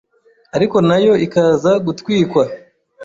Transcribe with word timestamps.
ariko 0.55 0.77
nayo 0.87 1.13
ikaza 1.25 1.71
gutwikwa 1.85 2.43